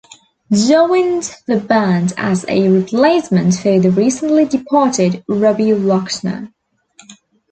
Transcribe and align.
Joined 0.51 1.31
the 1.45 1.57
band 1.59 2.13
as 2.17 2.43
a 2.47 2.67
replacement 2.69 3.53
for 3.53 3.79
the 3.79 3.91
recently 3.91 4.45
departed 4.45 5.23
Robby 5.27 5.65
Lochner. 5.73 6.51